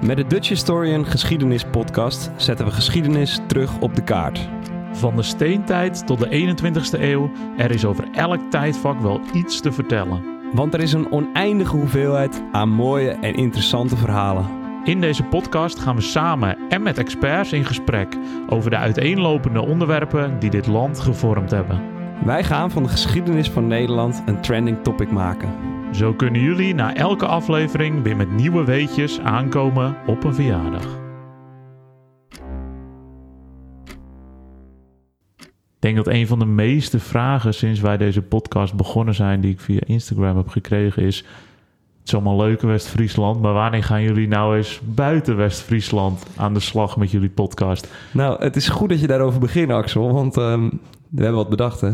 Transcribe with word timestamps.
Met 0.00 0.16
de 0.16 0.26
Dutch 0.26 0.48
Historian 0.48 1.06
Geschiedenis 1.06 1.64
Podcast 1.64 2.30
zetten 2.36 2.66
we 2.66 2.72
geschiedenis 2.72 3.40
terug 3.46 3.80
op 3.80 3.94
de 3.94 4.02
kaart. 4.02 4.48
Van 4.92 5.16
de 5.16 5.22
steentijd 5.22 6.06
tot 6.06 6.18
de 6.18 6.54
21ste 6.56 7.00
eeuw, 7.00 7.30
er 7.56 7.70
is 7.70 7.84
over 7.84 8.08
elk 8.12 8.50
tijdvak 8.50 9.00
wel 9.00 9.20
iets 9.32 9.60
te 9.60 9.72
vertellen. 9.72 10.22
Want 10.52 10.74
er 10.74 10.80
is 10.80 10.92
een 10.92 11.12
oneindige 11.12 11.76
hoeveelheid 11.76 12.42
aan 12.52 12.68
mooie 12.68 13.10
en 13.10 13.34
interessante 13.34 13.96
verhalen. 13.96 14.46
In 14.84 15.00
deze 15.00 15.22
podcast 15.22 15.78
gaan 15.78 15.96
we 15.96 16.02
samen 16.02 16.58
en 16.68 16.82
met 16.82 16.98
experts 16.98 17.52
in 17.52 17.64
gesprek 17.64 18.16
over 18.48 18.70
de 18.70 18.76
uiteenlopende 18.76 19.60
onderwerpen 19.60 20.38
die 20.38 20.50
dit 20.50 20.66
land 20.66 21.00
gevormd 21.00 21.50
hebben. 21.50 21.82
Wij 22.24 22.44
gaan 22.44 22.70
van 22.70 22.82
de 22.82 22.88
geschiedenis 22.88 23.50
van 23.50 23.66
Nederland 23.66 24.22
een 24.26 24.40
trending 24.40 24.82
topic 24.82 25.10
maken. 25.10 25.69
Zo 25.92 26.14
kunnen 26.14 26.40
jullie 26.40 26.74
na 26.74 26.94
elke 26.94 27.26
aflevering 27.26 28.02
weer 28.02 28.16
met 28.16 28.30
nieuwe 28.30 28.64
weetjes 28.64 29.20
aankomen 29.20 29.96
op 30.06 30.24
een 30.24 30.34
verjaardag. 30.34 30.98
Ik 35.46 35.86
denk 35.86 35.96
dat 35.96 36.06
een 36.06 36.26
van 36.26 36.38
de 36.38 36.44
meeste 36.44 36.98
vragen 36.98 37.54
sinds 37.54 37.80
wij 37.80 37.96
deze 37.96 38.22
podcast 38.22 38.74
begonnen 38.74 39.14
zijn, 39.14 39.40
die 39.40 39.52
ik 39.52 39.60
via 39.60 39.80
Instagram 39.86 40.36
heb 40.36 40.48
gekregen, 40.48 41.02
is: 41.02 41.16
Het 41.16 42.08
is 42.08 42.14
allemaal 42.14 42.36
leuk 42.36 42.60
West-Friesland, 42.60 43.40
maar 43.40 43.52
wanneer 43.52 43.84
gaan 43.84 44.02
jullie 44.02 44.28
nou 44.28 44.56
eens 44.56 44.80
buiten 44.84 45.36
West-Friesland 45.36 46.26
aan 46.36 46.54
de 46.54 46.60
slag 46.60 46.96
met 46.96 47.10
jullie 47.10 47.30
podcast? 47.30 47.88
Nou, 48.12 48.42
het 48.42 48.56
is 48.56 48.68
goed 48.68 48.88
dat 48.88 49.00
je 49.00 49.06
daarover 49.06 49.40
begint, 49.40 49.70
Axel, 49.70 50.12
want 50.12 50.36
ehm, 50.36 50.68
we 51.08 51.22
hebben 51.22 51.40
wat 51.40 51.50
bedacht, 51.50 51.80
hè? 51.80 51.92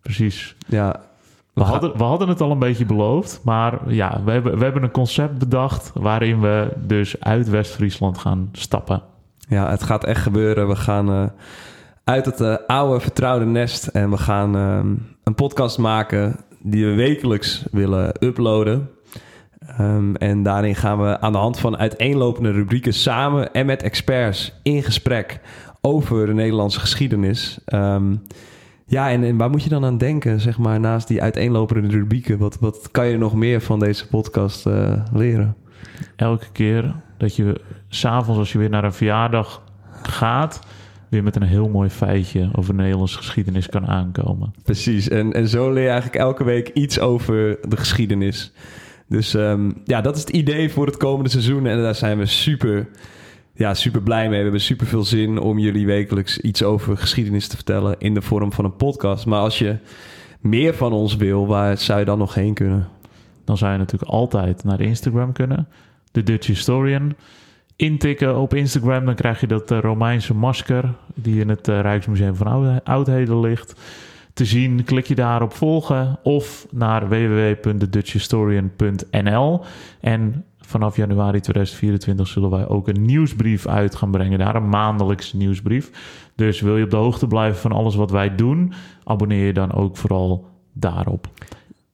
Precies. 0.00 0.56
Ja, 0.66 1.11
We 1.52 1.62
hadden, 1.62 1.96
we 1.96 2.04
hadden 2.04 2.28
het 2.28 2.40
al 2.40 2.50
een 2.50 2.58
beetje 2.58 2.84
beloofd, 2.84 3.40
maar 3.44 3.92
ja, 3.92 4.20
we 4.24 4.30
hebben, 4.30 4.58
we 4.58 4.64
hebben 4.64 4.82
een 4.82 4.90
concept 4.90 5.38
bedacht 5.38 5.90
waarin 5.94 6.40
we 6.40 6.72
dus 6.86 7.20
uit 7.20 7.48
West-Friesland 7.48 8.18
gaan 8.18 8.48
stappen. 8.52 9.02
Ja, 9.48 9.70
het 9.70 9.82
gaat 9.82 10.04
echt 10.04 10.22
gebeuren. 10.22 10.68
We 10.68 10.76
gaan 10.76 11.08
eh, 11.10 11.24
uit 12.04 12.24
het 12.24 12.40
eh, 12.40 12.54
oude 12.66 13.00
vertrouwde 13.00 13.44
nest 13.44 13.86
en 13.86 14.10
we 14.10 14.16
gaan 14.16 14.56
ehm, 14.56 14.94
een 15.24 15.34
podcast 15.34 15.78
maken 15.78 16.36
die 16.62 16.86
we 16.86 16.94
wekelijks 16.94 17.64
willen 17.70 18.12
uploaden. 18.20 18.90
Ehm, 19.66 20.14
en 20.14 20.42
daarin 20.42 20.74
gaan 20.74 21.00
we 21.00 21.20
aan 21.20 21.32
de 21.32 21.38
hand 21.38 21.58
van 21.58 21.76
uiteenlopende 21.76 22.50
rubrieken 22.50 22.94
samen 22.94 23.52
en 23.52 23.66
met 23.66 23.82
experts 23.82 24.52
in 24.62 24.82
gesprek 24.82 25.40
over 25.80 26.26
de 26.26 26.34
Nederlandse 26.34 26.80
geschiedenis. 26.80 27.58
Ehm, 27.64 28.14
ja, 28.92 29.10
en, 29.10 29.24
en 29.24 29.36
waar 29.36 29.50
moet 29.50 29.62
je 29.62 29.68
dan 29.68 29.84
aan 29.84 29.98
denken, 29.98 30.40
zeg 30.40 30.58
maar, 30.58 30.80
naast 30.80 31.08
die 31.08 31.22
uiteenlopende 31.22 31.88
rubrieken? 31.88 32.38
Wat, 32.38 32.58
wat 32.60 32.88
kan 32.90 33.06
je 33.06 33.18
nog 33.18 33.34
meer 33.34 33.60
van 33.60 33.78
deze 33.78 34.08
podcast 34.08 34.66
eh, 34.66 34.92
leren? 35.12 35.56
Elke 36.16 36.46
keer 36.52 36.94
dat 37.16 37.36
je 37.36 37.60
s'avonds, 37.88 38.38
als 38.38 38.52
je 38.52 38.58
weer 38.58 38.70
naar 38.70 38.84
een 38.84 38.92
verjaardag 38.92 39.62
gaat, 40.02 40.60
weer 41.08 41.22
met 41.22 41.36
een 41.36 41.42
heel 41.42 41.68
mooi 41.68 41.88
feitje 41.88 42.50
over 42.54 42.76
de 42.76 42.82
Nederlandse 42.82 43.16
geschiedenis 43.16 43.68
kan 43.68 43.86
aankomen. 43.86 44.54
Precies, 44.62 45.08
en, 45.08 45.32
en 45.32 45.48
zo 45.48 45.72
leer 45.72 45.82
je 45.82 45.88
eigenlijk 45.88 46.22
elke 46.22 46.44
week 46.44 46.68
iets 46.68 47.00
over 47.00 47.58
de 47.68 47.76
geschiedenis. 47.76 48.52
Dus 49.08 49.34
ehm, 49.34 49.70
ja, 49.84 50.00
dat 50.00 50.16
is 50.16 50.20
het 50.20 50.30
idee 50.30 50.70
voor 50.70 50.86
het 50.86 50.96
komende 50.96 51.30
seizoen. 51.30 51.66
En 51.66 51.82
daar 51.82 51.94
zijn 51.94 52.18
we 52.18 52.26
super, 52.26 52.88
ja, 53.54 53.74
super 53.74 54.02
blij 54.02 54.28
mee. 54.28 54.36
We 54.36 54.42
hebben 54.42 54.60
super 54.60 54.86
veel 54.86 55.04
zin 55.04 55.38
om 55.38 55.58
jullie 55.58 55.86
wekelijks 55.86 56.38
iets 56.38 56.62
over 56.62 56.96
geschiedenis 56.96 57.48
te 57.48 57.56
vertellen 57.56 57.96
in 57.98 58.14
de 58.14 58.22
vorm 58.22 58.52
van 58.52 58.64
een 58.64 58.76
podcast. 58.76 59.26
Maar 59.26 59.40
als 59.40 59.58
je 59.58 59.76
meer 60.40 60.74
van 60.74 60.92
ons 60.92 61.16
wil, 61.16 61.46
waar 61.46 61.78
zou 61.78 61.98
je 61.98 62.04
dan 62.04 62.18
nog 62.18 62.34
heen 62.34 62.54
kunnen? 62.54 62.88
Dan 63.44 63.56
zou 63.56 63.72
je 63.72 63.78
natuurlijk 63.78 64.10
altijd 64.10 64.64
naar 64.64 64.78
de 64.78 64.84
Instagram 64.84 65.32
kunnen. 65.32 65.68
De 66.12 66.22
Dutch 66.22 66.46
Historian. 66.46 67.14
Intikken 67.76 68.38
op 68.38 68.54
Instagram, 68.54 69.04
dan 69.04 69.14
krijg 69.14 69.40
je 69.40 69.46
dat 69.46 69.70
eh, 69.70 69.78
Romeinse 69.78 70.34
masker 70.34 70.94
die 71.14 71.40
in 71.40 71.48
het 71.48 71.68
eh, 71.68 71.80
Rijksmuseum 71.80 72.34
van 72.34 72.80
Oudheden 72.84 73.40
ligt. 73.40 73.74
Te 74.34 74.44
zien, 74.44 74.84
klik 74.84 75.06
je 75.06 75.14
daarop 75.14 75.54
volgen 75.54 76.18
of 76.22 76.66
naar 76.70 77.08
www.thedutchhistorian.nl. 77.08 79.60
En 80.00 80.44
vanaf 80.66 80.96
januari 80.96 81.40
2024 81.40 82.26
zullen 82.26 82.50
wij 82.50 82.68
ook 82.68 82.88
een 82.88 83.04
nieuwsbrief 83.04 83.66
uit 83.66 83.94
gaan 83.94 84.10
brengen. 84.10 84.38
Daar 84.38 84.54
een 84.54 84.68
maandelijkse 84.68 85.36
nieuwsbrief. 85.36 85.90
Dus 86.34 86.60
wil 86.60 86.76
je 86.76 86.84
op 86.84 86.90
de 86.90 86.96
hoogte 86.96 87.26
blijven 87.26 87.60
van 87.60 87.72
alles 87.72 87.94
wat 87.94 88.10
wij 88.10 88.34
doen, 88.34 88.72
abonneer 89.04 89.46
je 89.46 89.52
dan 89.52 89.72
ook 89.72 89.96
vooral 89.96 90.46
daarop. 90.72 91.28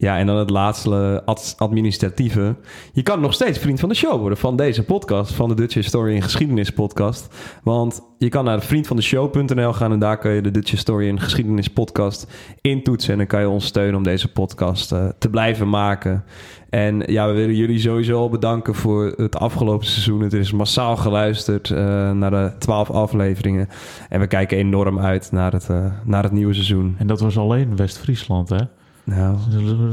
Ja, 0.01 0.19
en 0.19 0.27
dan 0.27 0.37
het 0.37 0.51
laatste 0.51 1.23
ad- 1.25 1.55
administratieve. 1.57 2.57
Je 2.93 3.03
kan 3.03 3.21
nog 3.21 3.35
steeds 3.35 3.59
vriend 3.59 3.81
van 3.81 3.89
de 3.89 3.95
show 3.95 4.21
worden 4.21 4.39
van 4.39 4.57
deze 4.57 4.85
podcast, 4.85 5.33
van 5.33 5.49
de 5.49 5.55
Dutch 5.55 5.75
Historian 5.75 6.23
Geschiedenis 6.23 6.71
podcast. 6.71 7.35
Want 7.63 8.01
je 8.19 8.29
kan 8.29 8.45
naar 8.45 8.61
vriendvandeshow.nl 8.63 9.73
gaan 9.73 9.93
en 9.93 9.99
daar 9.99 10.19
kun 10.19 10.31
je 10.31 10.41
de 10.41 10.51
Dutch 10.51 10.71
Historian 10.71 11.21
Geschiedenis 11.21 11.69
podcast 11.69 12.33
intoetsen. 12.61 13.13
En 13.13 13.19
dan 13.19 13.27
kan 13.27 13.41
je 13.41 13.49
ons 13.49 13.67
steunen 13.67 13.97
om 13.97 14.03
deze 14.03 14.33
podcast 14.33 14.93
eh, 14.93 15.09
te 15.19 15.31
blijven 15.31 15.69
maken. 15.69 16.25
En 16.71 17.03
ja, 17.07 17.27
we 17.27 17.33
willen 17.33 17.55
jullie 17.57 17.79
sowieso 17.79 18.29
bedanken 18.29 18.75
voor 18.75 19.13
het 19.17 19.37
afgelopen 19.37 19.87
seizoen. 19.87 20.21
Het 20.21 20.33
is 20.33 20.53
massaal 20.53 20.97
geluisterd 20.97 21.71
eh, 21.71 21.77
naar 22.13 22.31
de 22.31 22.53
twaalf 22.59 22.91
afleveringen. 22.91 23.69
En 24.09 24.21
we 24.21 24.27
kijken 24.27 24.59
enorm 24.59 24.99
uit 24.99 25.33
naar 25.33 25.53
het, 25.53 25.69
eh, 25.69 25.85
naar 26.05 26.23
het 26.23 26.33
nieuwe 26.33 26.55
seizoen. 26.55 26.95
En 26.99 27.07
dat 27.07 27.21
was 27.21 27.39
alleen 27.39 27.77
West-Friesland, 27.77 28.49
hè? 28.49 28.61
Nou, 29.09 29.37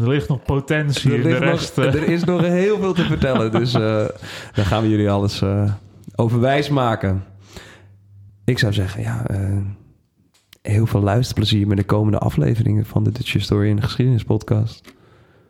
Er 0.01 0.09
ligt 0.09 0.29
nog 0.29 0.43
potentie 0.43 1.11
er, 1.11 1.17
in 1.17 1.23
de 1.23 1.37
rest. 1.37 1.75
nog, 1.77 1.85
eh. 1.85 1.93
er 1.93 2.09
is 2.09 2.23
nog 2.23 2.41
heel 2.41 2.79
veel 2.79 2.93
te 2.93 3.03
vertellen. 3.03 3.51
Dus 3.51 3.73
eh 3.73 4.05
daar 4.53 4.65
gaan 4.65 4.81
we 4.81 4.89
jullie 4.89 5.09
alles 5.09 5.41
eh 5.41 5.71
over 6.15 6.39
wijs 6.39 6.69
maken. 6.69 7.23
Ik 8.45 8.59
zou 8.59 8.73
zeggen, 8.73 9.01
ja, 9.01 9.25
heel 10.61 10.85
veel 10.85 11.01
luisterplezier 11.01 11.67
met 11.67 11.77
de 11.77 11.83
komende 11.83 12.17
afleveringen 12.17 12.85
van 12.85 13.03
de 13.03 13.11
Dutch 13.11 13.33
Historian 13.33 13.81
Geschiedenis 13.81 14.23
Podcast. 14.23 14.93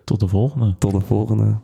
Tot 0.04 0.20
de 0.20 0.28
volgende. 0.28 0.76
Tot 0.78 0.92
de 0.92 1.02
volgende. 1.02 1.56